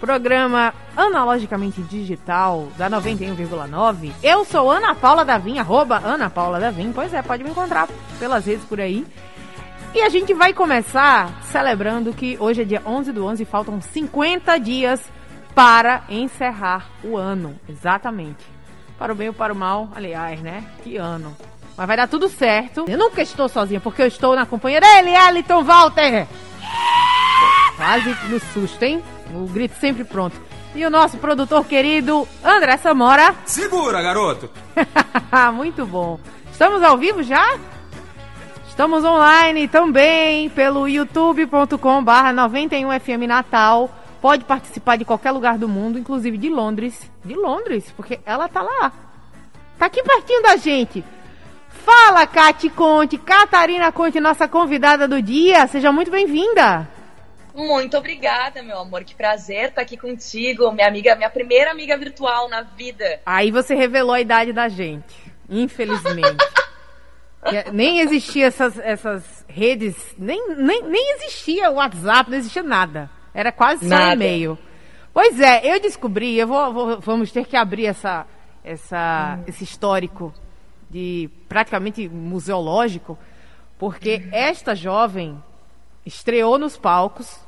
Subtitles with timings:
[0.00, 4.12] programa analogicamente digital da 91,9.
[4.22, 6.92] Eu sou Ana Paula Davim, arroba Ana Paula Davim.
[6.92, 7.88] Pois é, pode me encontrar
[8.18, 9.06] pelas redes por aí.
[9.94, 13.80] E a gente vai começar celebrando que hoje é dia 11 do 11 e faltam
[13.80, 15.00] 50 dias
[15.54, 17.58] para encerrar o ano.
[17.68, 18.44] Exatamente.
[18.98, 20.64] Para o bem ou para o mal, aliás, né?
[20.82, 21.34] Que ano.
[21.76, 22.84] Mas vai dar tudo certo.
[22.88, 26.26] Eu nunca estou sozinha, porque eu estou na companhia dele, Eliton Walter.
[27.76, 29.02] Quase no susto, hein?
[29.34, 30.40] O grito sempre pronto.
[30.74, 33.34] E o nosso produtor querido, André Samora.
[33.44, 34.50] Segura, garoto!
[35.54, 36.18] Muito bom.
[36.50, 37.58] Estamos ao vivo já?
[38.68, 43.90] Estamos online também pelo youtube.com barra 91FM Natal.
[44.20, 47.10] Pode participar de qualquer lugar do mundo, inclusive de Londres.
[47.24, 48.92] De Londres, porque ela tá lá.
[49.78, 51.04] Tá aqui pertinho da gente.
[51.68, 55.66] Fala, Cati Conte, Catarina Conte, nossa convidada do dia.
[55.66, 56.88] Seja muito bem-vinda.
[57.58, 59.02] Muito obrigada, meu amor.
[59.02, 63.20] Que prazer estar aqui contigo, minha amiga, minha primeira amiga virtual na vida.
[63.26, 65.12] Aí você revelou a idade da gente,
[65.50, 66.36] infelizmente.
[67.74, 73.10] nem existia essas, essas redes, nem, nem, nem existia o WhatsApp, não existia nada.
[73.34, 74.56] Era quase só e-mail.
[75.12, 78.24] Pois é, eu descobri, eu vou, vou, vamos ter que abrir essa,
[78.62, 79.44] essa, hum.
[79.48, 80.32] esse histórico
[80.88, 83.18] de praticamente museológico,
[83.76, 85.42] porque esta jovem
[86.06, 87.47] estreou nos palcos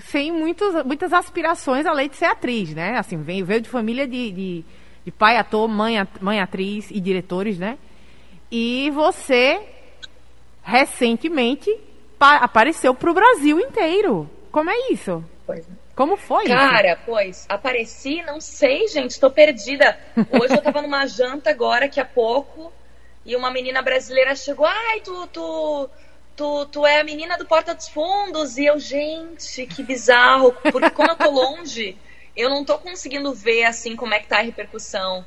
[0.00, 2.98] sem muitos, muitas aspirações além de ser atriz, né?
[2.98, 4.64] Assim, veio, veio de família de, de,
[5.04, 7.78] de pai ator, mãe, mãe atriz e diretores, né?
[8.50, 9.60] E você,
[10.62, 11.70] recentemente,
[12.18, 14.28] apareceu para o Brasil inteiro.
[14.50, 15.24] Como é isso?
[15.46, 15.80] Pois é.
[15.94, 17.02] Como foi Cara, isso?
[17.04, 19.98] pois, apareci, não sei, gente, estou perdida.
[20.30, 22.72] Hoje eu tava numa janta agora, que há pouco,
[23.24, 25.90] e uma menina brasileira chegou, ai, tu, tu,
[26.40, 28.56] tu, tu é a menina do Porta dos Fundos.
[28.56, 30.52] E eu, gente, que bizarro.
[30.72, 31.98] Porque como eu tô longe,
[32.34, 35.22] eu não tô conseguindo ver, assim, como é que tá a repercussão.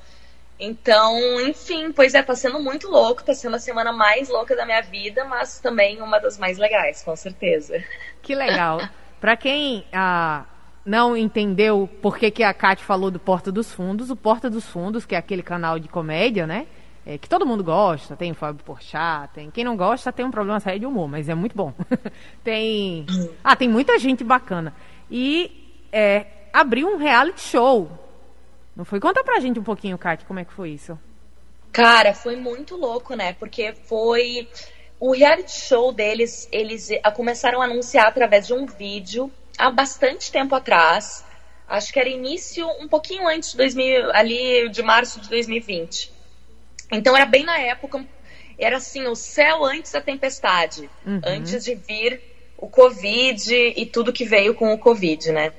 [0.59, 4.65] Então, enfim, pois é, tá sendo muito louco, tá sendo a semana mais louca da
[4.65, 7.83] minha vida, mas também uma das mais legais, com certeza.
[8.21, 8.79] Que legal.
[9.19, 10.45] Para quem ah,
[10.85, 14.65] não entendeu por que, que a Kate falou do Porta dos Fundos, o Porta dos
[14.65, 16.65] Fundos, que é aquele canal de comédia, né?
[17.05, 20.31] É, que todo mundo gosta, tem o Fábio Porchat, tem quem não gosta tem um
[20.31, 21.73] problema sério de humor, mas é muito bom.
[22.43, 23.05] tem
[23.43, 24.73] ah, tem muita gente bacana.
[25.11, 27.91] E é, abriu um reality show.
[28.75, 28.99] Não foi?
[28.99, 30.97] Conta pra gente um pouquinho, Kate, como é que foi isso?
[31.71, 33.33] Cara, foi muito louco, né?
[33.33, 34.47] Porque foi
[34.99, 40.55] o reality show deles, eles começaram a anunciar através de um vídeo há bastante tempo
[40.55, 41.25] atrás.
[41.67, 46.13] Acho que era início um pouquinho antes de 2000, ali de março de 2020.
[46.93, 48.05] Então era bem na época,
[48.57, 51.21] era assim, o céu antes da tempestade, uhum.
[51.25, 52.21] antes de vir
[52.57, 55.51] o Covid e tudo que veio com o Covid, né?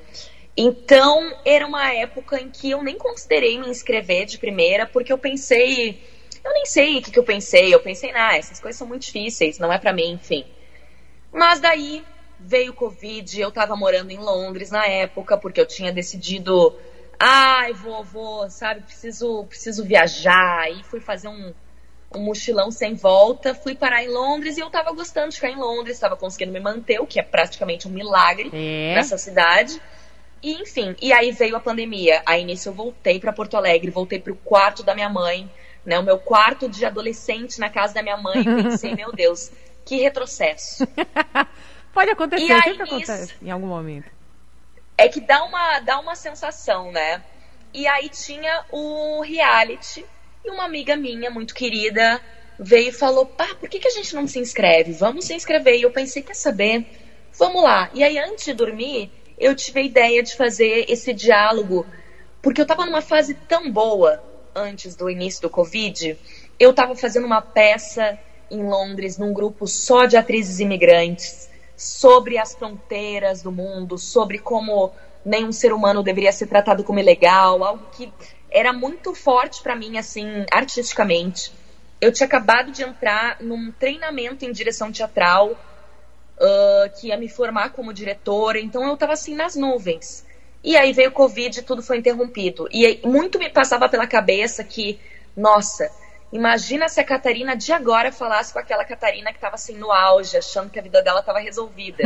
[0.56, 5.18] Então era uma época em que eu nem considerei me inscrever de primeira, porque eu
[5.18, 6.00] pensei,
[6.44, 9.02] eu nem sei o que, que eu pensei, eu pensei, ah, essas coisas são muito
[9.02, 10.44] difíceis, não é para mim, enfim.
[11.32, 12.04] Mas daí
[12.38, 16.74] veio o Covid, eu tava morando em Londres na época, porque eu tinha decidido
[17.26, 20.70] Ai, vou, sabe, preciso, preciso viajar.
[20.70, 21.54] E fui fazer um,
[22.14, 23.54] um mochilão sem volta.
[23.54, 26.60] Fui parar em Londres e eu tava gostando de ficar em Londres, tava conseguindo me
[26.60, 28.94] manter, o que é praticamente um milagre é.
[28.94, 29.80] nessa cidade.
[30.42, 32.22] E enfim, e aí veio a pandemia.
[32.26, 35.50] Aí nisso eu voltei para Porto Alegre, voltei pro quarto da minha mãe,
[35.82, 35.98] né?
[35.98, 38.40] O meu quarto de adolescente na casa da minha mãe.
[38.40, 39.50] E pensei, meu Deus,
[39.82, 40.86] que retrocesso.
[41.90, 44.12] Pode acontecer, sempre nisso, acontece em algum momento
[44.96, 47.22] é que dá uma, dá uma sensação, né?
[47.72, 50.04] E aí tinha o reality
[50.44, 52.20] e uma amiga minha, muito querida,
[52.58, 54.92] veio e falou: pá, por que, que a gente não se inscreve?
[54.92, 55.76] Vamos se inscrever.
[55.76, 56.86] E eu pensei: quer saber?
[57.36, 57.90] Vamos lá.
[57.92, 61.84] E aí, antes de dormir, eu tive a ideia de fazer esse diálogo,
[62.40, 64.22] porque eu tava numa fase tão boa
[64.54, 66.16] antes do início do Covid.
[66.60, 68.16] Eu tava fazendo uma peça
[68.48, 74.92] em Londres, num grupo só de atrizes imigrantes sobre as fronteiras do mundo, sobre como
[75.24, 78.12] nenhum ser humano deveria ser tratado como ilegal, algo que
[78.50, 81.52] era muito forte para mim, assim, artisticamente.
[82.00, 87.70] Eu tinha acabado de entrar num treinamento em direção teatral, uh, que ia me formar
[87.70, 90.24] como diretora, então eu estava assim nas nuvens.
[90.62, 92.68] E aí veio o Covid e tudo foi interrompido.
[92.70, 94.98] E muito me passava pela cabeça que,
[95.36, 95.90] nossa,
[96.34, 100.36] Imagina se a Catarina de agora falasse com aquela Catarina que estava assim no auge,
[100.36, 102.02] achando que a vida dela estava resolvida.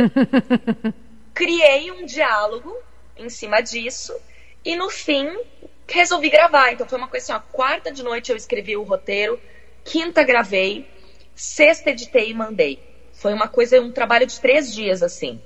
[1.33, 2.77] Criei um diálogo
[3.17, 4.15] em cima disso
[4.63, 5.27] e no fim
[5.87, 6.71] resolvi gravar.
[6.71, 9.41] Então foi uma coisa assim, ó, quarta de noite eu escrevi o roteiro,
[9.83, 10.87] quinta gravei,
[11.33, 12.79] sexta editei e mandei.
[13.13, 15.41] Foi uma coisa, um trabalho de três dias assim.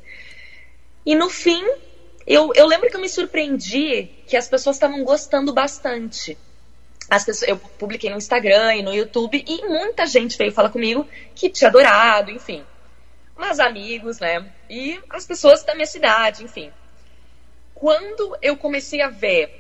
[1.06, 1.64] E no fim,
[2.28, 6.38] eu, eu lembro que eu me surpreendi que as pessoas estavam gostando bastante
[7.10, 11.08] as pessoas, eu publiquei no Instagram e no YouTube e muita gente veio falar comigo
[11.36, 12.64] que tinha adorado, enfim.
[13.36, 14.46] Mas amigos, né?
[14.70, 16.72] E as pessoas da minha cidade, enfim.
[17.74, 19.60] Quando eu comecei a ver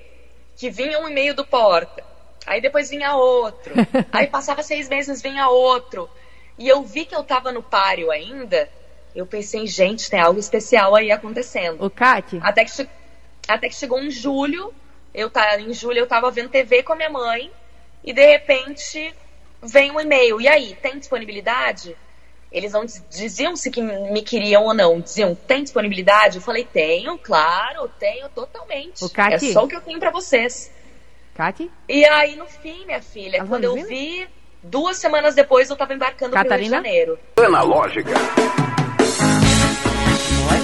[0.55, 2.03] que vinha um e-mail do Porta,
[2.45, 3.73] aí depois vinha outro,
[4.11, 6.09] aí passava seis meses vinha outro,
[6.57, 8.69] e eu vi que eu tava no páreo ainda,
[9.15, 11.83] eu pensei, gente, tem algo especial aí acontecendo.
[11.83, 12.39] O Kate?
[12.41, 12.89] Até que,
[13.47, 14.73] até que chegou em julho,
[15.13, 17.51] eu tá, em julho eu tava vendo TV com a minha mãe
[18.03, 19.13] e de repente
[19.61, 20.41] vem um e-mail.
[20.41, 21.95] E aí, tem disponibilidade?
[22.51, 24.99] Eles não diziam se que me queriam ou não.
[24.99, 26.37] Diziam, tem disponibilidade?
[26.37, 29.03] Eu falei, tenho, claro, tenho totalmente.
[29.03, 29.49] O Kati?
[29.49, 30.71] É só o que eu tenho para vocês.
[31.33, 31.71] Kati?
[31.89, 34.27] E aí, no fim, minha filha, tá quando eu vi,
[34.61, 36.53] duas semanas depois eu tava embarcando Catarina?
[36.53, 37.19] pro Rio de Janeiro.
[37.37, 38.11] Analógica.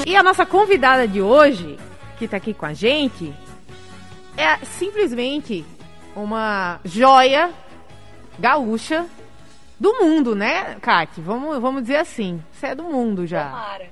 [0.06, 1.78] E a nossa convidada de hoje,
[2.20, 3.34] que tá aqui com a gente,
[4.40, 5.66] é simplesmente
[6.16, 7.52] uma joia
[8.40, 9.06] gaúcha
[9.78, 11.20] do mundo, né, Kate?
[11.20, 12.42] Vamos, vamos dizer assim.
[12.54, 13.46] Você é do mundo já.
[13.46, 13.90] Tomara.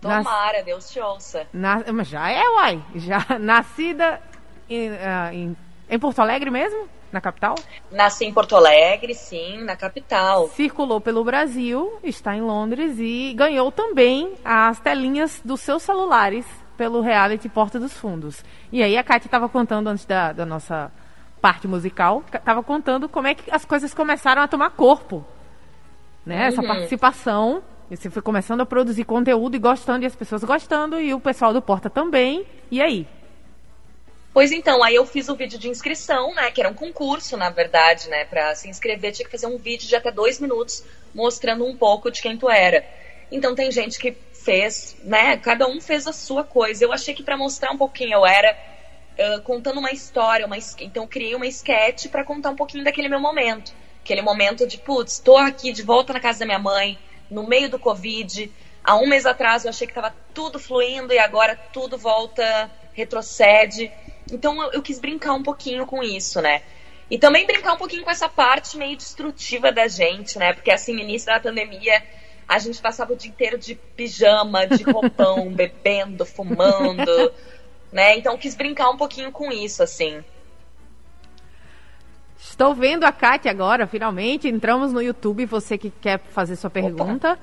[0.00, 0.64] Tomara, Nas...
[0.64, 1.46] Deus te ouça.
[1.92, 2.82] Mas já é, uai.
[2.96, 4.20] Já nascida
[4.68, 5.56] em, uh, em,
[5.88, 6.88] em Porto Alegre mesmo?
[7.12, 7.54] Na capital?
[7.92, 10.48] Nasci em Porto Alegre, sim, na capital.
[10.48, 16.44] Circulou pelo Brasil, está em Londres e ganhou também as telinhas dos seus celulares
[16.76, 18.44] pelo reality Porta dos Fundos.
[18.72, 20.90] E aí a Kátia estava contando antes da, da, nossa
[21.40, 25.24] parte musical, estava contando como é que as coisas começaram a tomar corpo.
[26.24, 26.36] Né?
[26.36, 26.42] Uhum.
[26.42, 27.62] Essa participação.
[27.90, 31.52] Você foi começando a produzir conteúdo e gostando, e as pessoas gostando, e o pessoal
[31.52, 32.46] do Porta também.
[32.70, 33.06] E aí?
[34.32, 36.50] Pois então, aí eu fiz o vídeo de inscrição, né?
[36.50, 38.24] Que era um concurso, na verdade, né?
[38.24, 40.82] Pra se inscrever, tinha que fazer um vídeo de até dois minutos
[41.14, 42.84] mostrando um pouco de quem tu era.
[43.30, 45.36] Então tem gente que fez, né?
[45.38, 46.84] Cada um fez a sua coisa.
[46.84, 48.56] Eu achei que para mostrar um pouquinho eu era
[49.18, 53.20] uh, contando uma história, uma, então criei uma sketch para contar um pouquinho daquele meu
[53.20, 53.72] momento.
[54.02, 56.98] Aquele momento de, putz, tô aqui de volta na casa da minha mãe,
[57.30, 58.52] no meio do Covid.
[58.84, 63.90] Há um mês atrás eu achei que tava tudo fluindo e agora tudo volta, retrocede.
[64.30, 66.62] Então eu, eu quis brincar um pouquinho com isso, né?
[67.10, 70.52] E também brincar um pouquinho com essa parte meio destrutiva da gente, né?
[70.52, 72.02] Porque assim, no início da pandemia,
[72.48, 77.32] a gente passava o dia inteiro de pijama, de roupão, bebendo, fumando,
[77.92, 78.16] né?
[78.18, 80.22] Então quis brincar um pouquinho com isso, assim.
[82.38, 84.46] Estou vendo a Kátia agora, finalmente.
[84.46, 85.46] Entramos no YouTube.
[85.46, 87.40] Você que quer fazer sua pergunta, Opa.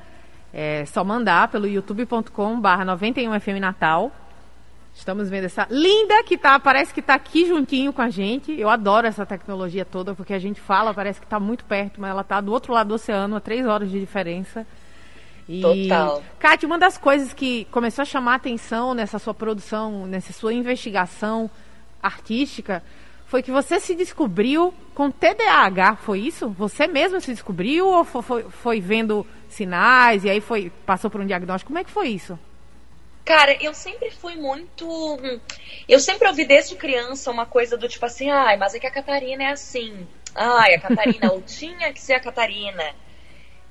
[0.53, 4.11] é só mandar pelo youtube.com/barra 91FM Natal.
[4.93, 8.51] Estamos vendo essa linda que tá, parece que tá aqui juntinho com a gente.
[8.59, 12.11] Eu adoro essa tecnologia toda, porque a gente fala, parece que tá muito perto, mas
[12.11, 14.67] ela tá do outro lado do oceano, a três horas de diferença.
[15.51, 16.23] E, Total.
[16.39, 20.53] Kátia, uma das coisas que começou a chamar a atenção nessa sua produção, nessa sua
[20.53, 21.51] investigação
[22.01, 22.81] artística,
[23.25, 26.47] foi que você se descobriu com TDAH, foi isso?
[26.51, 31.19] Você mesmo se descobriu ou foi, foi, foi vendo sinais e aí foi passou por
[31.19, 31.67] um diagnóstico?
[31.67, 32.39] Como é que foi isso?
[33.25, 35.19] Cara, eu sempre fui muito.
[35.87, 38.91] Eu sempre ouvi desde criança uma coisa do tipo assim, ai, mas é que a
[38.91, 40.07] Catarina é assim.
[40.33, 42.95] Ai, a Catarina, ou tinha que ser a Catarina.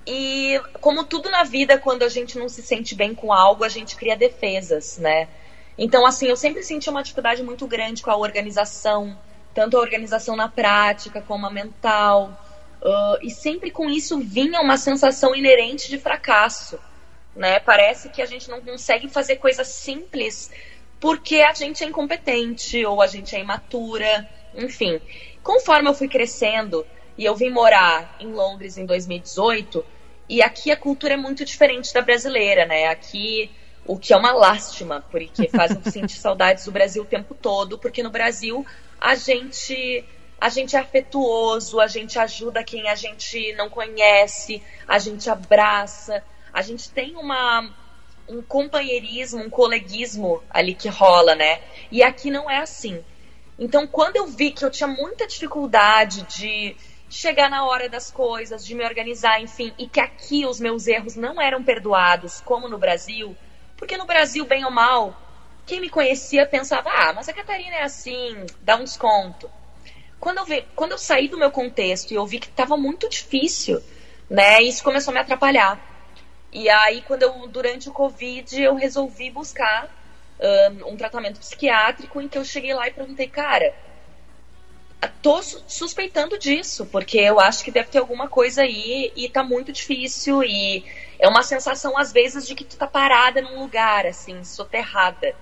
[0.07, 3.69] E como tudo na vida, quando a gente não se sente bem com algo, a
[3.69, 5.29] gente cria defesas, né?
[5.77, 9.17] Então, assim, eu sempre senti uma dificuldade muito grande com a organização,
[9.55, 12.39] tanto a organização na prática como a mental.
[12.83, 16.79] Uh, e sempre com isso vinha uma sensação inerente de fracasso,
[17.37, 17.61] né?
[17.61, 20.51] Parece que a gente não consegue fazer coisas simples
[20.99, 25.01] porque a gente é incompetente ou a gente é imatura, enfim.
[25.43, 26.87] Conforme eu fui crescendo,
[27.21, 29.85] e eu vim morar em Londres em 2018,
[30.27, 32.87] e aqui a cultura é muito diferente da brasileira, né?
[32.87, 33.51] Aqui,
[33.85, 38.03] o que é uma lástima, porque fazem sentir saudades do Brasil o tempo todo, porque
[38.03, 38.65] no Brasil
[38.99, 40.03] a gente
[40.41, 46.25] a gente é afetuoso, a gente ajuda quem a gente não conhece, a gente abraça,
[46.51, 47.71] a gente tem uma
[48.27, 51.61] um companheirismo, um coleguismo ali que rola, né?
[51.93, 53.05] E aqui não é assim.
[53.59, 56.75] Então, quando eu vi que eu tinha muita dificuldade de
[57.11, 61.17] chegar na hora das coisas, de me organizar, enfim, e que aqui os meus erros
[61.17, 63.37] não eram perdoados, como no Brasil,
[63.77, 65.21] porque no Brasil, bem ou mal,
[65.67, 69.51] quem me conhecia pensava, ah, mas a Catarina é assim, dá um desconto.
[70.21, 73.09] quando eu, vi, quando eu saí do meu contexto e eu vi que estava muito
[73.09, 73.83] difícil,
[74.29, 74.63] né?
[74.63, 75.81] Isso começou a me atrapalhar.
[76.53, 79.89] E aí, quando eu, durante o Covid, eu resolvi buscar
[80.41, 83.75] um, um tratamento psiquiátrico em que eu cheguei lá e perguntei, cara,
[85.09, 89.73] tô suspeitando disso, porque eu acho que deve ter alguma coisa aí e tá muito
[89.73, 90.85] difícil e
[91.19, 95.35] é uma sensação às vezes de que tu tá parada num lugar assim, soterrada.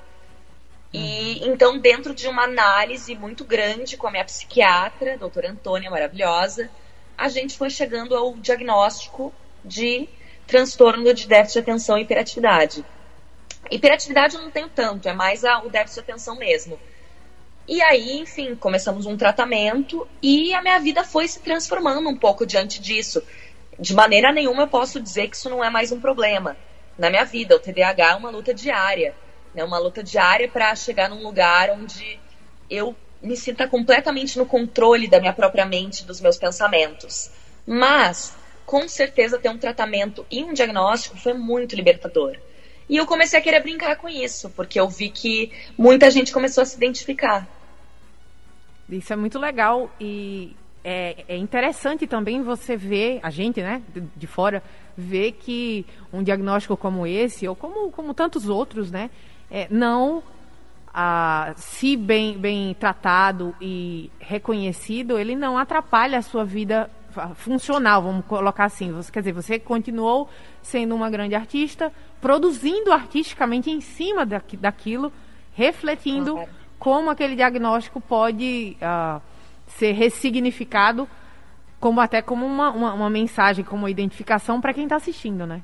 [0.92, 1.52] E uhum.
[1.52, 6.70] então dentro de uma análise muito grande com a minha psiquiatra, a doutora Antônia maravilhosa,
[7.16, 9.32] a gente foi chegando ao diagnóstico
[9.64, 10.08] de
[10.46, 12.84] transtorno de déficit de atenção e hiperatividade.
[13.70, 16.78] Hiperatividade eu não tenho tanto, é mais a, o déficit de atenção mesmo.
[17.68, 22.46] E aí, enfim, começamos um tratamento e a minha vida foi se transformando um pouco
[22.46, 23.22] diante disso.
[23.78, 26.56] De maneira nenhuma eu posso dizer que isso não é mais um problema
[26.96, 27.54] na minha vida.
[27.54, 29.14] O TDAH é uma luta diária,
[29.54, 29.62] né?
[29.62, 32.18] Uma luta diária para chegar num lugar onde
[32.70, 37.30] eu me sinta completamente no controle da minha própria mente, dos meus pensamentos.
[37.66, 38.34] Mas,
[38.64, 42.38] com certeza, ter um tratamento e um diagnóstico foi muito libertador.
[42.88, 46.62] E eu comecei a querer brincar com isso, porque eu vi que muita gente começou
[46.62, 47.46] a se identificar.
[48.90, 54.00] Isso é muito legal e é, é interessante também você ver, a gente, né, de,
[54.16, 54.62] de, fora,
[54.96, 59.10] ver que um diagnóstico como esse, ou como, como tantos outros, né,
[59.50, 60.22] é, não,
[60.94, 66.90] ah, se bem, bem tratado e reconhecido, ele não atrapalha a sua vida
[67.34, 68.92] funcional, vamos colocar assim.
[68.92, 70.28] Você, quer dizer, você continuou
[70.62, 75.12] sendo uma grande artista, produzindo artisticamente em cima daquilo,
[75.52, 79.20] refletindo claro como aquele diagnóstico pode uh,
[79.66, 81.08] ser ressignificado
[81.80, 85.62] como até como uma, uma, uma mensagem, como uma identificação para quem está assistindo, né?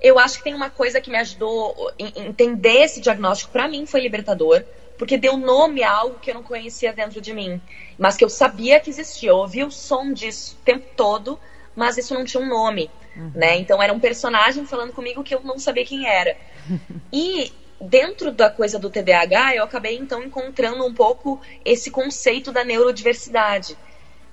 [0.00, 3.86] Eu acho que tem uma coisa que me ajudou a entender esse diagnóstico, para mim
[3.86, 4.62] foi libertador,
[4.98, 7.60] porque deu nome a algo que eu não conhecia dentro de mim,
[7.98, 9.30] mas que eu sabia que existia.
[9.30, 11.38] Eu ouvi o som disso o tempo todo,
[11.74, 13.32] mas isso não tinha um nome, uhum.
[13.34, 13.58] né?
[13.58, 16.36] Então era um personagem falando comigo que eu não sabia quem era.
[17.12, 22.64] E dentro da coisa do TDAH, eu acabei então encontrando um pouco esse conceito da
[22.64, 23.76] neurodiversidade.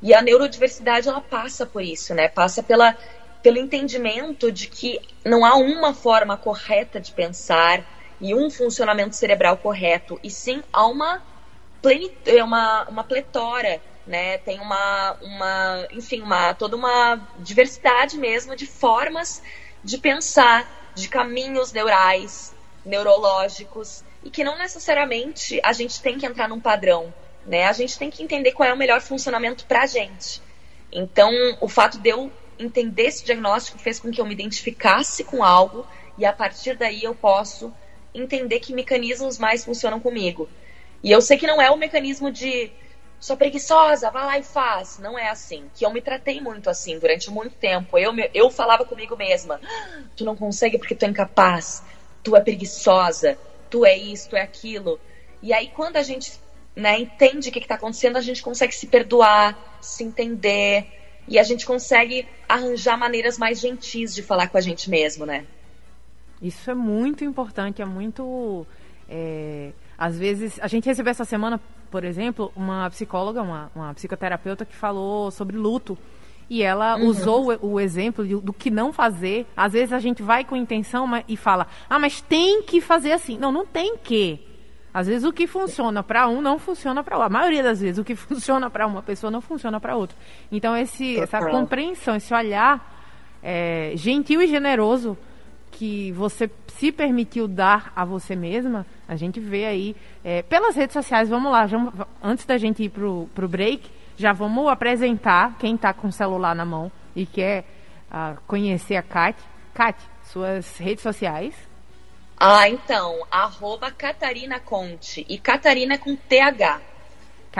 [0.02, 2.28] E a neurodiversidade ela passa por isso, né?
[2.28, 2.96] Passa pela,
[3.42, 7.86] pelo entendimento de que não há uma forma correta de pensar
[8.20, 11.22] e um funcionamento cerebral correto, e sim há uma
[12.26, 14.38] é uma, uma pletora, né?
[14.38, 19.44] Tem uma, uma, enfim, uma toda uma diversidade mesmo de formas
[19.84, 22.53] de pensar, de caminhos neurais,
[22.86, 27.14] neurológicos e que não necessariamente a gente tem que entrar num padrão,
[27.46, 27.66] né?
[27.66, 30.42] A gente tem que entender qual é o melhor funcionamento para a gente.
[30.92, 35.44] Então, o fato de eu entender esse diagnóstico fez com que eu me identificasse com
[35.44, 35.86] algo
[36.18, 37.74] e a partir daí eu posso
[38.14, 40.48] entender que mecanismos mais funcionam comigo.
[41.04, 42.72] E eu sei que não é o mecanismo de
[43.20, 45.00] sou preguiçosa, vai lá e faz.
[45.00, 45.66] Não é assim.
[45.74, 47.98] Que eu me tratei muito assim durante muito tempo.
[47.98, 51.84] Eu, eu falava comigo mesma: ah, tu não consegue porque tu é incapaz
[52.24, 53.38] tu é preguiçosa,
[53.70, 55.00] tu é isso, tu é aquilo.
[55.42, 56.32] E aí, quando a gente
[56.76, 60.88] né, entende o que está acontecendo, a gente consegue se perdoar, se entender,
[61.28, 65.46] e a gente consegue arranjar maneiras mais gentis de falar com a gente mesmo, né?
[66.42, 68.66] Isso é muito importante, é muito.
[69.08, 74.66] É, às vezes, a gente recebeu essa semana, por exemplo, uma psicóloga, uma, uma psicoterapeuta
[74.66, 75.98] que falou sobre luto.
[76.50, 77.08] E ela uhum.
[77.08, 79.46] usou o, o exemplo de, do que não fazer.
[79.56, 83.12] Às vezes a gente vai com intenção mas, e fala, ah, mas tem que fazer
[83.12, 83.38] assim.
[83.38, 84.40] Não, não tem que.
[84.94, 87.28] Às vezes o que funciona para um não funciona para outro.
[87.28, 90.16] A maioria das vezes o que funciona para uma pessoa não funciona para outra.
[90.52, 92.94] Então esse, essa compreensão, esse olhar
[93.42, 95.18] é, gentil e generoso
[95.72, 100.94] que você se permitiu dar a você mesma, a gente vê aí é, pelas redes
[100.94, 101.28] sociais.
[101.28, 105.94] Vamos lá, vamos, antes da gente ir pro, pro break, já vamos apresentar quem está
[105.94, 107.66] com o celular na mão e quer
[108.12, 109.38] uh, conhecer a Kat.
[109.74, 111.56] Kat, suas redes sociais.
[112.38, 115.26] Ah, então, arroba Catarina Conte.
[115.30, 116.82] E Catarina com TH.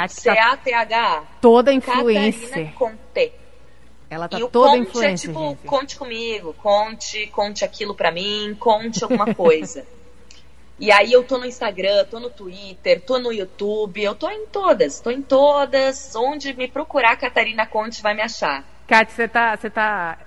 [0.08, 1.24] C-A-T-H.
[1.40, 2.50] Toda influencer.
[2.50, 3.34] Catarina Conte.
[4.10, 5.30] Ela tá e toda influencer.
[5.30, 5.66] É tipo, gente.
[5.66, 9.86] conte comigo, conte, conte aquilo pra mim, conte alguma coisa.
[10.80, 14.46] E aí eu tô no Instagram, tô no Twitter, tô no YouTube, eu tô em
[14.48, 16.16] todas, tô em todas.
[16.16, 18.64] Onde me procurar, Catarina Conte vai me achar.
[18.88, 20.18] Kátia, você tá, você tá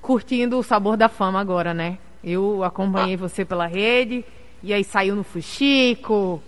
[0.00, 1.98] curtindo o sabor da fama agora, né?
[2.24, 3.18] Eu acompanhei ah.
[3.18, 4.24] você pela rede,
[4.62, 6.42] e aí saiu no Fuxico,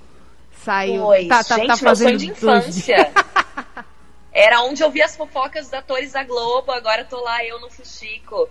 [0.53, 1.05] saiu.
[1.05, 3.13] Oi, tá, tá, gente, tá fazendo meu sonho de infância.
[4.33, 7.71] Era onde eu via as fofocas dos atores da Globo, agora tô lá eu no
[7.71, 8.49] Fuxico.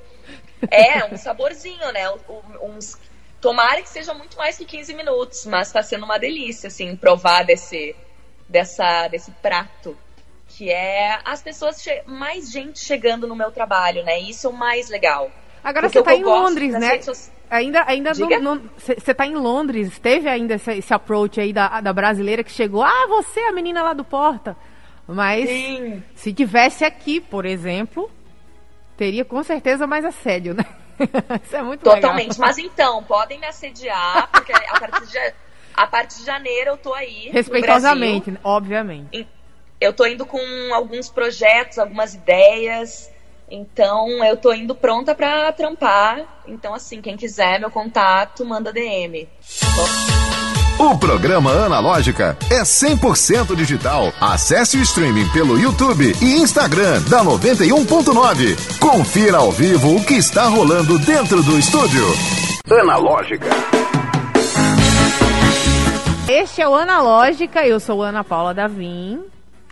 [0.71, 2.09] É, um saborzinho, né?
[2.61, 2.97] Uns
[3.43, 7.43] Tomara que seja muito mais que 15 minutos, mas está sendo uma delícia, assim, provar
[7.43, 7.93] desse,
[8.47, 9.97] dessa, desse prato
[10.47, 14.17] que é as pessoas mais gente chegando no meu trabalho, né?
[14.17, 15.29] Isso é o mais legal.
[15.61, 17.01] Agora você está em Londres, né?
[17.49, 22.45] Ainda, ainda você está em Londres, teve ainda esse, esse, approach aí da, da brasileira
[22.45, 24.55] que chegou, ah, você é a menina lá do Porta.
[25.05, 26.01] Mas Sim.
[26.15, 28.09] se tivesse aqui, por exemplo,
[28.95, 30.65] teria com certeza mais assédio, né?
[31.43, 32.33] Isso é muito Totalmente.
[32.33, 32.47] Legal.
[32.47, 35.33] Mas então, podem me assediar, porque a partir de,
[35.73, 37.29] a partir de janeiro eu tô aí.
[37.29, 39.27] Respeitosamente, obviamente.
[39.79, 40.39] Eu tô indo com
[40.73, 43.11] alguns projetos, algumas ideias.
[43.49, 46.41] Então, eu tô indo pronta para trampar.
[46.47, 49.27] Então, assim, quem quiser meu contato, manda DM.
[50.79, 54.11] O programa Analógica é 100% digital.
[54.19, 58.79] Acesse o streaming pelo YouTube e Instagram da 91.9.
[58.79, 62.03] Confira ao vivo o que está rolando dentro do estúdio.
[62.69, 63.49] Analógica.
[66.27, 69.23] Este é o Analógica, eu sou Ana Paula Davim.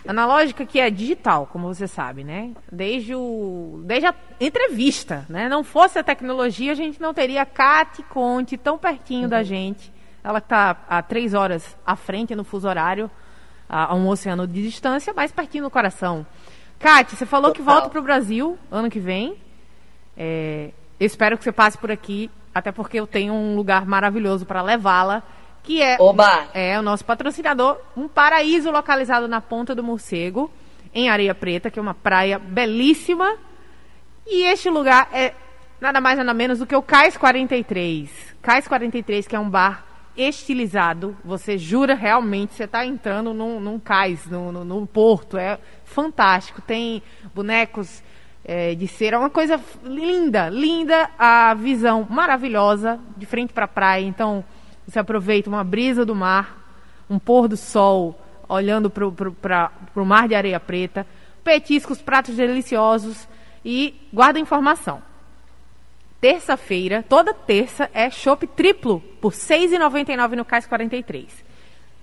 [0.06, 2.52] Analógica que é digital, como você sabe, né?
[2.70, 5.48] Desde, o, desde a entrevista, né?
[5.48, 9.28] Não fosse a tecnologia, a gente não teria Cate Conte tão pertinho uhum.
[9.28, 9.91] da gente.
[10.22, 13.10] Ela está a três horas à frente no fuso horário,
[13.68, 16.26] a, a, um oceano de distância, mais pertinho no coração.
[16.78, 17.54] Cate, você falou Total.
[17.54, 19.36] que volta para o Brasil ano que vem.
[20.16, 24.46] É, eu espero que você passe por aqui, até porque eu tenho um lugar maravilhoso
[24.46, 25.22] para levá-la
[25.62, 26.48] que é, Oba.
[26.52, 30.50] é o nosso patrocinador, um paraíso localizado na Ponta do Morcego,
[30.92, 33.36] em Areia Preta, que é uma praia belíssima.
[34.26, 35.34] E este lugar é
[35.80, 38.10] nada mais nada menos do que o Cais 43.
[38.42, 39.84] Cais 43, que é um bar
[40.16, 41.16] estilizado.
[41.24, 45.36] Você jura realmente, você está entrando num, num cais, no, no, no, porto.
[45.36, 46.60] É fantástico.
[46.60, 47.02] Tem
[47.34, 48.02] bonecos
[48.44, 51.10] é, de cera, uma coisa linda, linda.
[51.18, 54.04] A visão maravilhosa, de frente para a praia.
[54.04, 54.44] Então,
[54.86, 56.58] você aproveita uma brisa do mar,
[57.08, 61.06] um pôr do sol, olhando para o mar de areia preta,
[61.42, 63.28] petiscos, pratos deliciosos
[63.64, 65.11] e guarda informação.
[66.22, 71.44] Terça-feira, toda terça, é chopp triplo por R$ 6,99 no Cais 43.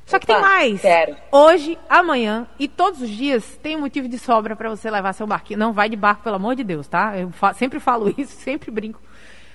[0.05, 0.81] Só que Opa, tem mais.
[0.81, 1.15] Quero.
[1.31, 5.57] Hoje, amanhã e todos os dias tem motivo de sobra para você levar seu barquinho.
[5.57, 7.17] Não vai de barco, pelo amor de Deus, tá?
[7.17, 8.99] Eu fa sempre falo isso, sempre brinco.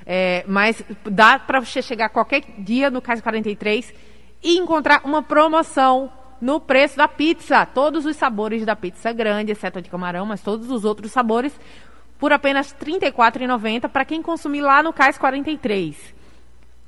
[0.07, 3.93] É, mas dá para você chegar qualquer dia no Cais 43
[4.43, 7.67] e encontrar uma promoção no preço da pizza.
[7.67, 11.53] Todos os sabores da pizza grande, exceto a de camarão, mas todos os outros sabores,
[12.25, 16.15] por apenas R$ 34,90 para quem consumir lá no Cais 43.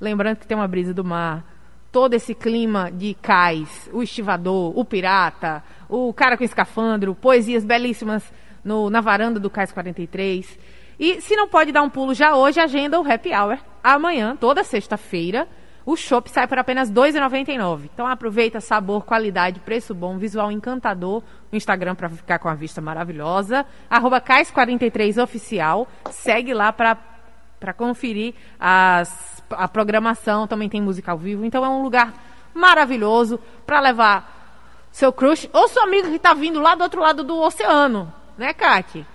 [0.01, 1.45] Lembrando que tem uma brisa do mar,
[1.91, 8.23] todo esse clima de cais, o estivador, o pirata, o cara com escafandro, poesias belíssimas
[8.63, 10.57] no, na varanda do Cais 43.
[10.99, 13.59] E se não pode dar um pulo já hoje, agenda o Happy Hour.
[13.83, 15.47] Amanhã, toda sexta-feira,
[15.87, 17.89] o shopping sai por apenas R$ 2,99.
[17.93, 21.23] Então aproveita sabor, qualidade, preço bom, visual encantador.
[21.49, 23.65] O Instagram para ficar com a vista maravilhosa.
[23.89, 25.87] Arroba Cais43Oficial.
[26.11, 30.45] Segue lá para conferir as, a programação.
[30.45, 31.45] Também tem música ao vivo.
[31.45, 32.13] Então é um lugar
[32.53, 37.23] maravilhoso para levar seu crush ou seu amigo que está vindo lá do outro lado
[37.23, 38.13] do oceano.
[38.37, 39.05] Né, Kate?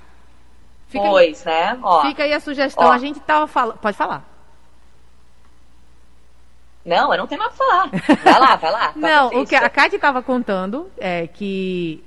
[0.87, 1.79] Fica pois, aí, né?
[1.83, 2.87] Ó, fica aí a sugestão.
[2.87, 2.93] Ó.
[2.93, 3.77] A gente tava falando.
[3.77, 4.32] Pode falar.
[6.85, 7.91] Não, eu não tenho nada pra falar.
[8.25, 8.93] Vai lá, vai lá.
[8.97, 12.03] não, o que a Kate estava contando é que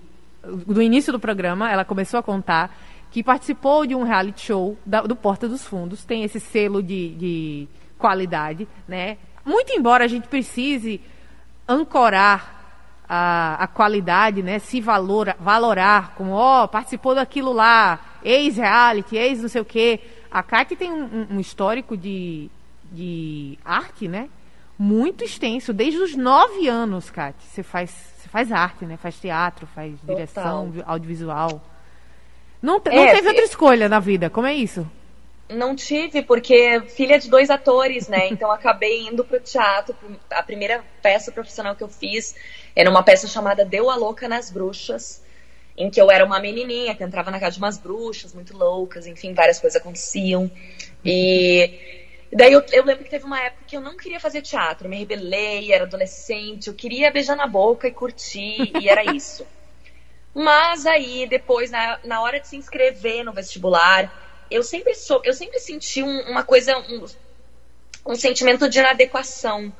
[0.68, 2.76] no início do programa ela começou a contar
[3.10, 7.16] que participou de um reality show da, do Porta dos Fundos, tem esse selo de,
[7.16, 9.18] de qualidade, né?
[9.46, 11.00] Muito embora a gente precise
[11.68, 12.56] ancorar
[13.08, 14.60] a, a qualidade, né?
[14.60, 20.02] Se valora, valorar como, ó, oh, participou daquilo lá, ex-reality, ex não sei o quê.
[20.30, 22.50] A Kate tem um, um, histórico de,
[22.92, 24.28] de arte, né?
[24.78, 27.44] Muito extenso, desde os nove anos, Kate.
[27.44, 28.98] Você faz, você faz arte, né?
[28.98, 30.16] Faz teatro, faz Total.
[30.16, 31.62] direção, audiovisual.
[32.62, 34.86] Não, não é, teve outra escolha na vida, como é isso?
[35.48, 38.28] Não tive, porque filha de dois atores, né?
[38.34, 39.96] Então acabei indo pro teatro.
[40.32, 42.36] A primeira peça profissional que eu fiz
[42.76, 45.24] era uma peça chamada Deu a Louca nas Bruxas,
[45.78, 49.06] em que eu era uma menininha que entrava na casa de umas bruxas muito loucas,
[49.08, 50.50] enfim, várias coisas aconteciam.
[51.04, 54.90] E daí eu, eu lembro que teve uma época que eu não queria fazer teatro,
[54.90, 59.46] me rebelei, era adolescente, eu queria beijar na boca e curtir, e era isso.
[60.34, 64.12] Mas aí, depois, na, na hora de se inscrever no vestibular,
[64.52, 67.06] eu sempre sou, eu sempre senti um, uma coisa, um,
[68.06, 69.72] um sentimento de inadequação.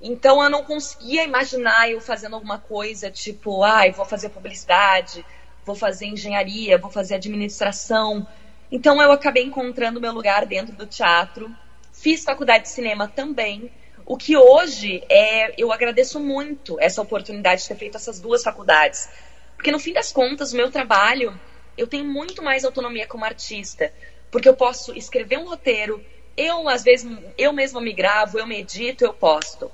[0.00, 5.24] Então eu não conseguia imaginar eu fazendo alguma coisa tipo, ai, ah, vou fazer publicidade,
[5.64, 8.26] vou fazer engenharia, vou fazer administração.
[8.70, 11.54] Então eu acabei encontrando meu lugar dentro do teatro.
[12.00, 13.70] Fiz faculdade de cinema também.
[14.06, 19.08] O que hoje é, eu agradeço muito essa oportunidade de ter feito essas duas faculdades,
[19.56, 21.38] Porque no fim das contas, o meu trabalho,
[21.76, 23.92] eu tenho muito mais autonomia como artista.
[24.30, 26.00] Porque eu posso escrever um roteiro,
[26.36, 29.70] eu, às vezes, eu mesma me gravo, eu medito, eu posto.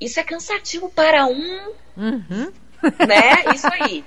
[0.00, 2.52] Isso é cansativo para um, Uhum.
[3.06, 3.54] né?
[3.54, 4.04] Isso aí.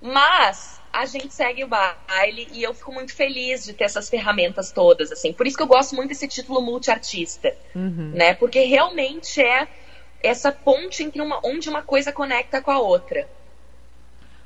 [0.00, 4.70] Mas a gente segue o baile e eu fico muito feliz de ter essas ferramentas
[4.70, 5.32] todas, assim.
[5.32, 8.12] Por isso que eu gosto muito desse título multiartista, Uhum.
[8.14, 8.34] né?
[8.34, 9.66] Porque realmente é
[10.22, 13.26] essa ponte entre uma, onde uma coisa conecta com a outra.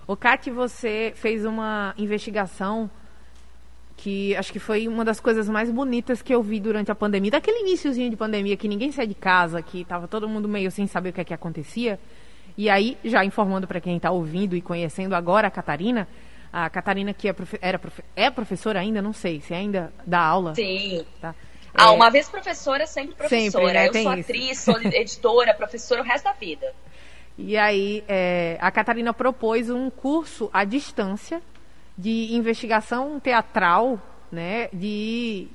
[0.06, 2.88] O Kati, você fez uma investigação
[3.96, 7.30] que acho que foi uma das coisas mais bonitas que eu vi durante a pandemia.
[7.32, 10.86] Daquele iníciozinho de pandemia que ninguém saía de casa, que tava todo mundo meio sem
[10.86, 11.98] saber o que é que acontecia.
[12.56, 16.06] E aí, já informando para quem está ouvindo e conhecendo agora a Catarina,
[16.52, 20.20] a Catarina que é, profe era profe é professora ainda, não sei, se ainda dá
[20.20, 20.54] aula.
[20.54, 21.04] Sim.
[21.20, 21.34] Tá?
[21.74, 23.66] Ah, É, uma vez professora, sempre professora.
[23.66, 23.88] Sempre, né?
[23.88, 24.30] Eu Tem sou isso.
[24.30, 26.72] atriz, sou editora, professora o resto da vida.
[27.38, 31.42] E aí, é, a Catarina propôs um curso à distância
[31.96, 34.00] de investigação teatral,
[34.32, 35.48] né, de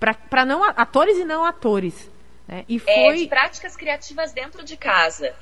[0.00, 2.10] para não atores e não atores,
[2.46, 2.64] né?
[2.68, 5.34] E É, foi de práticas criativas dentro de casa.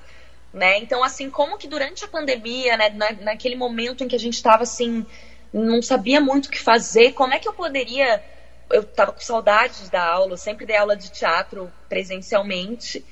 [0.57, 0.79] Né?
[0.79, 4.37] Então, assim, como que durante a pandemia, né, na, naquele momento em que a gente
[4.37, 5.05] estava assim,
[5.53, 8.25] não sabia muito o que fazer, como é que eu poderia.
[8.71, 13.05] Eu estava com saudades da aula, eu sempre dei aula de teatro presencialmente.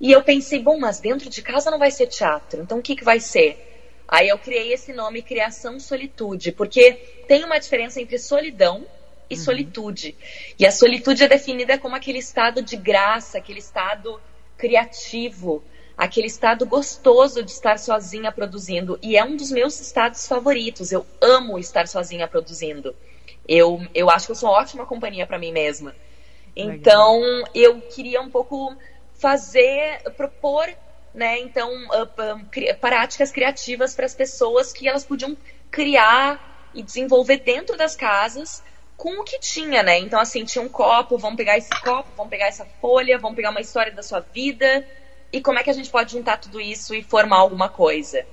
[0.00, 2.96] E eu pensei, bom, mas dentro de casa não vai ser teatro, então o que,
[2.96, 3.64] que vai ser?
[4.08, 6.94] Aí eu criei esse nome Criação Solitude, porque
[7.28, 8.84] tem uma diferença entre solidão
[9.30, 10.16] e solitude.
[10.58, 14.20] E a solitude é definida como aquele estado de graça, aquele estado
[14.56, 15.62] criativo,
[15.98, 18.96] aquele estado gostoso de estar sozinha produzindo.
[19.02, 20.92] E é um dos meus estados favoritos.
[20.92, 22.94] Eu amo estar sozinha produzindo.
[23.48, 25.92] Eu, eu acho que eu sou ótima companhia para mim mesma.
[26.54, 27.20] Então,
[27.54, 28.76] eu queria um pouco
[29.14, 30.68] fazer, propor,
[31.12, 31.70] né, então,
[32.80, 35.36] práticas criativas para as pessoas que elas podiam
[35.70, 38.62] criar e desenvolver dentro das casas
[38.96, 39.98] com o que tinha, né?
[39.98, 43.50] Então, assim, tinha um copo, vamos pegar esse copo, vamos pegar essa folha, vamos pegar
[43.50, 44.84] uma história da sua vida
[45.32, 48.24] e como é que a gente pode juntar tudo isso e formar alguma coisa.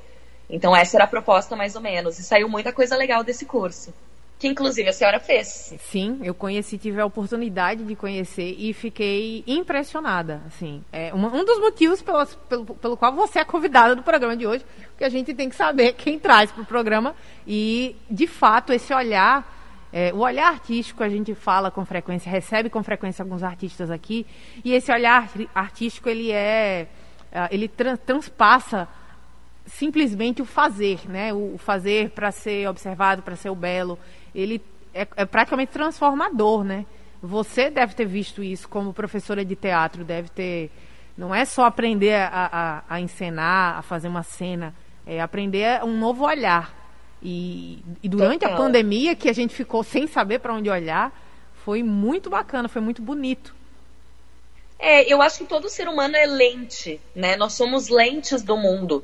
[0.50, 2.20] Então, essa era a proposta, mais ou menos.
[2.20, 3.94] E saiu muita coisa legal desse curso.
[4.38, 5.74] Que, inclusive, a senhora fez.
[5.90, 10.42] Sim, eu conheci, tive a oportunidade de conhecer e fiquei impressionada.
[10.46, 14.36] Assim, é uma- um dos motivos pelas- pelo, pelo qual você é convidada do programa
[14.36, 17.16] de hoje, porque a gente tem que saber quem traz para o programa
[17.48, 19.55] e, de fato, esse olhar,
[19.98, 24.28] é, o olhar artístico a gente fala com frequência, recebe com frequência alguns artistas aqui
[24.62, 26.90] e esse olhar artístico ele é,
[27.32, 28.90] ah, ele tran- transpassa
[29.66, 31.32] simplesmente o fazer, né?
[31.32, 33.98] O, o fazer para ser observado, para ser o belo,
[34.36, 34.62] ele
[34.94, 36.86] é, é praticamente transformador, né?
[37.22, 40.72] Você deve ter visto isso como professora de teatro, deve ter.
[41.18, 44.76] Não é só aprender a, a, a encenar, a fazer uma cena,
[45.08, 46.85] é aprender um novo olhar.
[47.28, 48.66] E, e durante a Total.
[48.66, 51.12] pandemia, que a gente ficou sem saber para onde olhar,
[51.66, 53.56] foi muito bacana, foi muito bonito.
[54.78, 57.36] É, eu acho que todo ser humano é lente, né?
[57.36, 59.04] Nós somos lentes do mundo.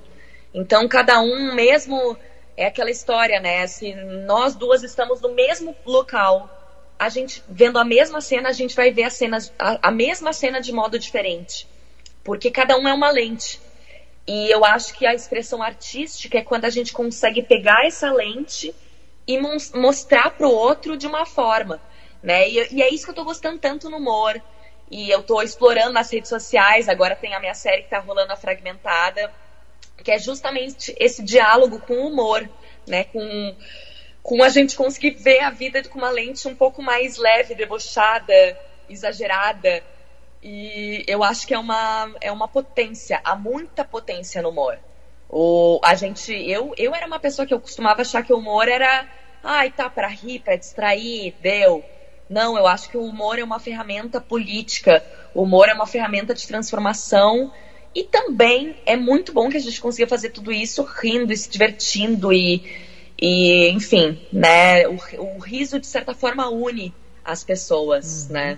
[0.54, 2.16] Então, cada um mesmo
[2.56, 3.66] é aquela história, né?
[3.66, 6.48] Se nós duas estamos no mesmo local,
[7.00, 10.32] a gente vendo a mesma cena, a gente vai ver a, cena, a, a mesma
[10.32, 11.68] cena de modo diferente.
[12.24, 13.60] Porque cada um é uma lente.
[14.28, 18.74] E eu acho que a expressão artística é quando a gente consegue pegar essa lente
[19.28, 21.82] e mos- mostrar para o outro de uma forma,
[22.22, 22.48] né?
[22.50, 24.42] E, e é isso que eu tô gostando tanto no humor.
[24.90, 28.34] E eu tô explorando nas redes sociais, agora tem a minha série que tá rolando
[28.34, 29.34] a fragmentada,
[30.04, 32.50] que é justamente esse diálogo com o humor,
[32.88, 33.06] né?
[33.06, 33.56] Com,
[34.22, 38.58] com a gente conseguir ver a vida com uma lente um pouco mais leve, debochada,
[38.88, 39.84] exagerada.
[40.44, 44.80] E eu acho que é uma, é uma potência, há muita potência no humor.
[45.30, 48.68] O, a gente, eu, eu era uma pessoa que eu costumava achar que o humor
[48.68, 49.08] era,
[49.44, 51.86] ai, tá, pra rir, pra distrair, deu.
[52.30, 56.34] Não, eu acho que o humor é uma ferramenta política, o humor é uma ferramenta
[56.34, 57.52] de transformação
[57.94, 61.50] e também é muito bom que a gente consiga fazer tudo isso rindo e se
[61.50, 62.62] divertindo e,
[63.22, 64.88] e enfim, né?
[64.88, 68.58] O, o riso de certa forma une as pessoas, né?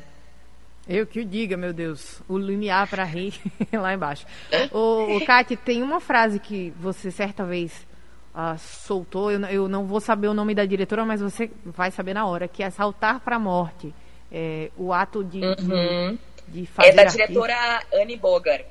[0.87, 2.21] Eu que o diga, meu Deus.
[2.27, 3.33] O limiar para rir
[3.71, 4.25] lá embaixo.
[4.71, 7.87] O, o Kati, tem uma frase que você certa vez
[8.35, 9.31] ah, soltou.
[9.31, 12.25] Eu, não- eu não vou saber o nome da diretora, mas você vai saber na
[12.25, 12.47] hora.
[12.47, 13.93] Que é saltar para a morte.
[14.31, 16.17] É, o ato de, Uhum.
[16.47, 17.27] de, de fazer É da artista.
[17.27, 18.61] diretora Anne Bogar.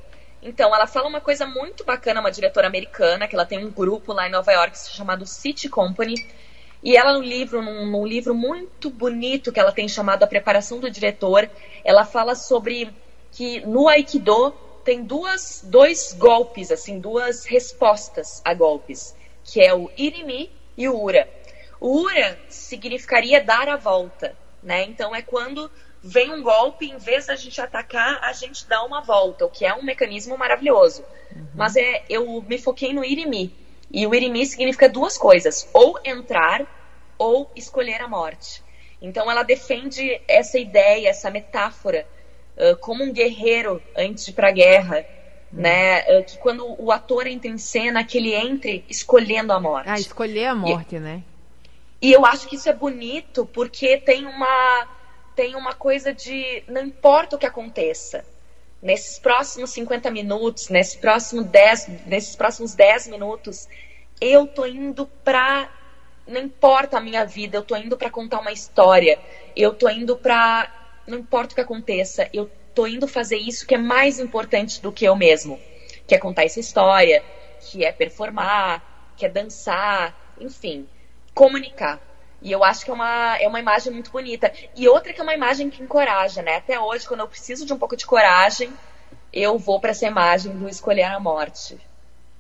[0.43, 4.13] Então, ela fala uma coisa muito bacana, uma diretora americana, que ela tem um grupo
[4.13, 6.15] lá em Nova York chamado City Company.
[6.83, 10.81] E ela, no livro, num, num livro muito bonito que ela tem chamado A Preparação
[10.81, 11.49] do Diretor,
[11.85, 12.91] ela fala sobre
[13.31, 14.53] que no Aikido
[14.85, 19.15] tem duas, dois golpes, assim, duas respostas a golpes.
[19.45, 21.29] que é o Irimi e o Ura.
[21.81, 24.85] O Ura significaria dar a volta, né?
[24.85, 25.71] Então é quando
[26.03, 29.65] vem um golpe, em vez da gente atacar, a gente dá uma volta, o que
[29.65, 31.05] é um mecanismo maravilhoso.
[31.35, 31.47] Uhum.
[31.55, 33.55] Mas é, eu me foquei no Irimi.
[33.93, 36.67] E o Irimi significa duas coisas: ou entrar
[37.19, 38.63] ou escolher a morte.
[39.01, 42.07] Então ela defende essa ideia, essa metáfora,
[42.57, 45.05] uh, como um guerreiro antes de ir para a guerra,
[45.53, 46.01] né?
[46.03, 49.91] Uh, que quando o ator entra em cena, que ele entre escolhendo a morte.
[49.91, 51.23] Ah, escolher a morte, e, né?
[52.01, 54.89] E eu acho que isso é bonito porque tem uma
[55.35, 58.25] tem uma coisa de não importa o que aconteça.
[58.83, 63.69] Nesses próximos 50 minutos, nesse próximo 10, nesses próximos 10 minutos,
[64.21, 65.71] eu tô indo pra
[66.27, 69.19] não importa a minha vida, eu tô indo para contar uma história.
[69.55, 70.69] Eu tô indo para
[71.07, 74.93] não importa o que aconteça, eu tô indo fazer isso que é mais importante do
[74.93, 75.61] que eu mesmo,
[76.07, 77.23] que é contar essa história,
[77.61, 78.83] que é performar,
[79.17, 80.89] que é dançar, enfim,
[81.35, 82.01] comunicar.
[82.43, 84.53] E eu acho que é uma, é uma imagem muito bonita.
[84.77, 86.57] E outra que é uma imagem que encoraja, né?
[86.57, 88.71] Até hoje, quando eu preciso de um pouco de coragem,
[89.33, 91.79] eu vou para essa imagem do escolher a morte.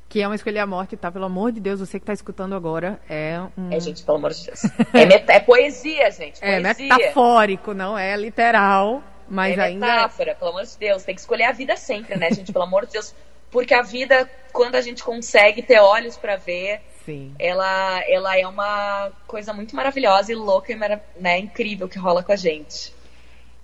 [0.09, 1.11] Que é uma escolher a morte, tá?
[1.11, 3.73] Pelo amor de Deus, você que tá escutando agora é um.
[3.73, 4.62] É, gente, pelo amor de Deus.
[4.93, 5.25] É, met...
[5.27, 6.38] é poesia, gente.
[6.43, 6.87] É poesia.
[6.87, 9.03] É metafórico, não é literal.
[9.27, 9.87] Mas é ainda.
[9.87, 11.05] metáfora, pelo amor de Deus.
[11.05, 12.53] Tem que escolher a vida sempre, né, gente?
[12.53, 13.15] Pelo amor de Deus.
[13.51, 17.35] Porque a vida, quando a gente consegue ter olhos para ver, Sim.
[17.38, 20.77] Ela, ela é uma coisa muito maravilhosa e louca e
[21.21, 22.95] né, incrível que rola com a gente.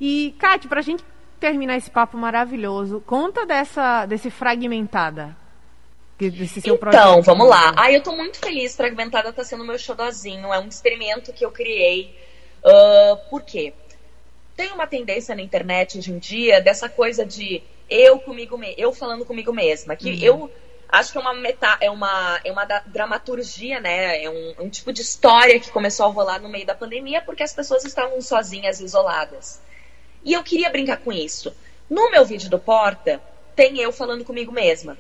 [0.00, 1.04] E, Kátia, pra gente
[1.38, 5.36] terminar esse papo maravilhoso, conta dessa, desse Fragmentada.
[6.18, 7.22] Desse seu então, projeto.
[7.22, 7.72] vamos lá.
[7.76, 8.74] Ah, eu tô muito feliz.
[8.74, 10.52] Fragmentada tá sendo meu xodózinho.
[10.52, 12.12] É um experimento que eu criei.
[12.64, 13.72] Uh, por quê?
[14.56, 19.24] Tem uma tendência na internet hoje em dia dessa coisa de eu comigo eu falando
[19.24, 19.94] comigo mesma.
[19.94, 20.18] Que uhum.
[20.18, 20.50] eu
[20.88, 24.22] acho que é uma meta, é uma, é uma dramaturgia, né?
[24.22, 27.42] É um, um, tipo de história que começou a rolar no meio da pandemia porque
[27.42, 29.60] as pessoas estavam sozinhas, isoladas.
[30.24, 31.54] E eu queria brincar com isso.
[31.88, 33.22] No meu vídeo do Porta,
[33.54, 34.96] tem eu falando comigo mesma.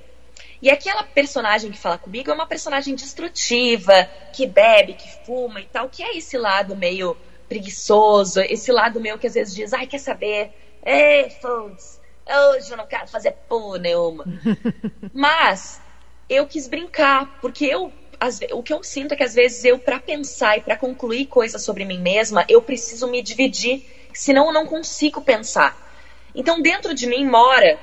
[0.60, 5.66] E aquela personagem que fala comigo é uma personagem destrutiva, que bebe, que fuma e
[5.66, 7.16] tal, que é esse lado meio
[7.48, 10.52] preguiçoso, esse lado meio que às vezes diz, ai, quer saber?
[10.84, 11.97] Ei, foda
[12.36, 14.24] hoje eu não quero fazer porra nenhuma.
[15.12, 15.80] Mas
[16.28, 19.78] eu quis brincar, porque eu as, o que eu sinto é que às vezes eu,
[19.78, 24.52] para pensar e para concluir coisas sobre mim mesma, eu preciso me dividir, senão eu
[24.52, 25.76] não consigo pensar.
[26.34, 27.78] Então dentro de mim mora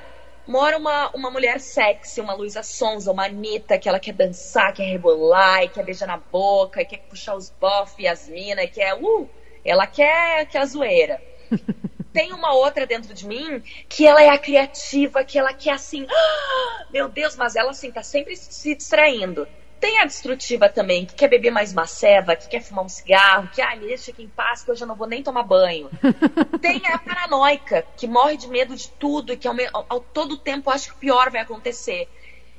[0.46, 4.84] mora uma, uma mulher sexy, uma Luísa Sonza, uma Anitta, que ela quer dançar, quer
[4.84, 9.28] rebolar, quer beijar na boca, quer puxar os bofs e as minas, que é, uh,
[9.64, 11.20] ela quer, quer a zoeira.
[12.16, 16.06] tem uma outra dentro de mim que ela é a criativa, que ela quer assim,
[16.10, 19.46] ah, meu Deus, mas ela assim tá sempre se distraindo.
[19.78, 23.60] Tem a destrutiva também, que quer beber mais maceva, que quer fumar um cigarro, que,
[23.60, 25.90] ah, me deixa aqui em paz, que hoje eu não vou nem tomar banho.
[26.62, 30.38] Tem a paranoica, que morre de medo de tudo e que ao, ao, ao todo
[30.38, 32.08] tempo acha que o pior vai acontecer.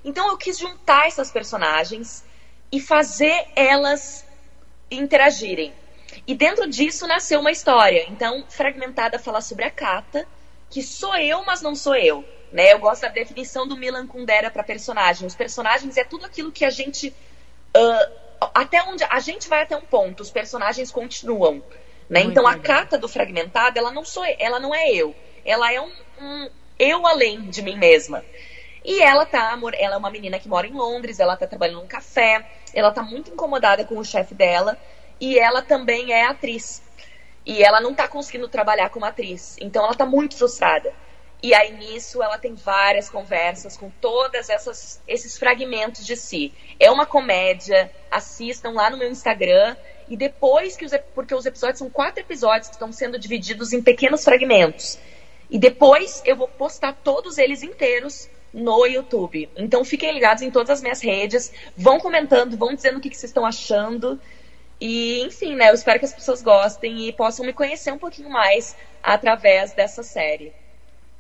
[0.05, 2.23] Então eu quis juntar essas personagens
[2.71, 4.23] e fazer elas
[4.91, 5.73] interagirem.
[6.27, 8.05] E dentro disso nasceu uma história.
[8.09, 10.27] Então, Fragmentada fala sobre a Kata,
[10.69, 12.25] que sou eu, mas não sou eu.
[12.51, 12.73] Né?
[12.73, 15.25] Eu gosto da definição do Milan Kundera para personagem.
[15.25, 17.15] Os personagens é tudo aquilo que a gente.
[17.75, 18.11] Uh,
[18.53, 19.05] até onde.
[19.05, 21.63] A gente vai até um ponto, os personagens continuam.
[22.09, 22.21] Né?
[22.21, 25.15] Então a Kata do Fragmentada, ela não, sou, ela não é eu.
[25.45, 28.23] Ela é um, um eu além de mim mesma.
[28.83, 31.87] E ela tá, ela é uma menina que mora em Londres, ela tá trabalhando num
[31.87, 34.77] café, ela tá muito incomodada com o chefe dela
[35.19, 36.81] e ela também é atriz.
[37.45, 39.55] E ela não está conseguindo trabalhar como atriz.
[39.61, 40.93] Então ela está muito frustrada.
[41.41, 46.51] E aí nisso ela tem várias conversas com todas essas esses fragmentos de si.
[46.79, 49.75] É uma comédia, assistam lá no meu Instagram
[50.09, 53.81] e depois que os porque os episódios são quatro episódios que estão sendo divididos em
[53.81, 54.97] pequenos fragmentos.
[55.49, 59.49] E depois eu vou postar todos eles inteiros no YouTube.
[59.55, 63.15] Então fiquem ligados em todas as minhas redes, vão comentando, vão dizendo o que, que
[63.15, 64.19] vocês estão achando.
[64.79, 68.29] E, enfim, né, eu espero que as pessoas gostem e possam me conhecer um pouquinho
[68.29, 70.53] mais através dessa série.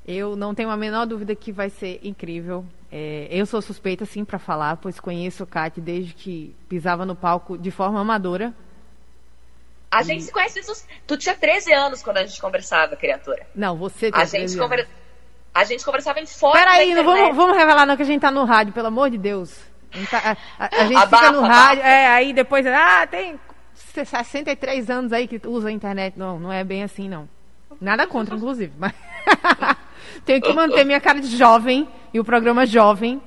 [0.07, 2.63] Eu não tenho a menor dúvida que vai ser incrível.
[2.91, 7.15] É, eu sou suspeita, sim, para falar, pois conheço o Kat desde que pisava no
[7.15, 8.53] palco de forma amadora.
[9.91, 10.05] A e...
[10.05, 10.61] gente se conhece.
[11.05, 13.45] Tu tinha 13 anos quando a gente conversava, criatura.
[13.53, 14.87] Não, você tinha a gente conver...
[15.53, 16.59] A gente conversava em fora.
[16.59, 19.17] Peraí, não vamos, vamos revelar, não, que a gente tá no rádio, pelo amor de
[19.17, 19.59] Deus.
[19.91, 23.39] A, gente, tá, a, a, a gente fica no rádio, é, aí depois, ah, tem
[23.77, 26.17] 63 anos aí que usa a internet.
[26.17, 27.27] Não, não é bem assim, não.
[27.79, 28.73] Nada contra, inclusive.
[28.77, 28.93] Mas
[30.25, 33.21] tenho que manter minha cara de jovem e o programa jovem.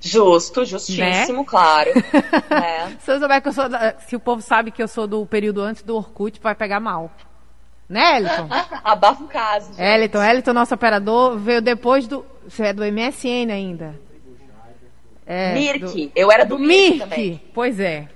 [0.00, 1.44] Justo, justíssimo, né?
[1.46, 1.90] claro.
[2.50, 2.88] é.
[3.00, 3.68] Se eu souber que eu sou.
[3.68, 6.80] Da, se o povo sabe que eu sou do período antes do Orkut, vai pegar
[6.80, 7.10] mal.
[7.88, 8.48] Né, Eliton?
[8.84, 9.68] Abafa o caso.
[9.68, 9.82] Gente.
[9.82, 12.24] Eliton, Eliton, nosso operador, veio depois do.
[12.46, 13.98] Você é do MSN ainda.
[15.26, 16.06] É, Mirk.
[16.06, 17.42] Do, eu era do, do Mirk, também.
[17.54, 18.08] Pois é.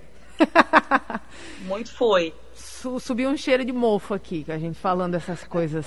[1.69, 2.35] Muito foi.
[2.55, 5.87] Subiu um cheiro de mofo aqui, a gente falando essas coisas.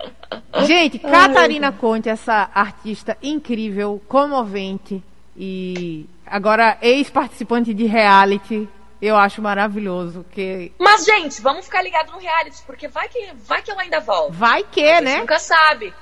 [0.66, 5.02] gente, Catarina Conte, essa artista incrível, comovente
[5.34, 8.68] e agora ex-participante de reality,
[9.00, 10.72] eu acho maravilhoso que.
[10.78, 14.32] Mas gente, vamos ficar ligado no reality, porque vai que vai que ela ainda volta.
[14.32, 15.18] Vai que, né?
[15.18, 15.94] Nunca sabe.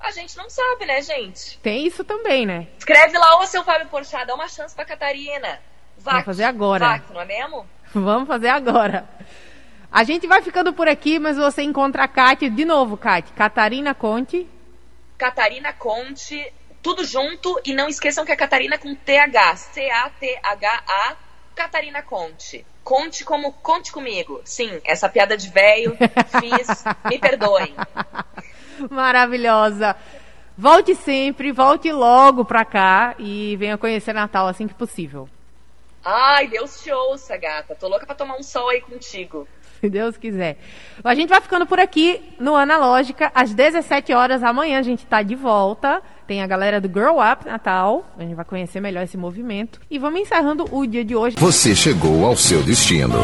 [0.00, 1.58] A gente não sabe, né, gente?
[1.58, 2.68] Tem isso também, né?
[2.78, 5.60] Escreve lá, ô seu Fábio Porchat, dá uma chance pra Catarina.
[5.98, 6.86] Vac, Vamos fazer agora.
[6.86, 7.66] Vac, não é mesmo?
[7.94, 9.08] Vamos fazer agora.
[9.90, 13.34] A gente vai ficando por aqui, mas você encontra a Kátia de novo, Kátia.
[13.34, 14.46] Catarina Conte.
[15.16, 17.58] Catarina Conte, tudo junto.
[17.64, 19.56] E não esqueçam que é Catarina com TH.
[19.56, 21.16] C-A-T-H-A.
[21.54, 22.66] Catarina Conte.
[22.84, 24.40] Conte como conte comigo.
[24.44, 25.96] Sim, essa piada de velho
[26.40, 26.84] fiz.
[27.08, 27.74] me perdoem.
[28.90, 29.96] Maravilhosa.
[30.58, 35.28] Volte sempre, volte logo pra cá e venha conhecer Natal assim que possível.
[36.08, 37.74] Ai, Deus te ouça, gata.
[37.74, 39.48] Tô louca pra tomar um sol aí contigo.
[39.80, 40.56] Se Deus quiser.
[41.02, 43.32] A gente vai ficando por aqui no Analógica.
[43.34, 46.00] Às 17 horas amanhã a gente tá de volta.
[46.24, 48.06] Tem a galera do Girl Up Natal.
[48.16, 49.80] A gente vai conhecer melhor esse movimento.
[49.90, 51.34] E vamos encerrando o dia de hoje.
[51.40, 53.18] Você chegou ao seu destino.